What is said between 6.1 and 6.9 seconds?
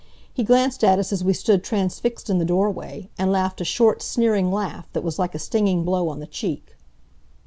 the cheek.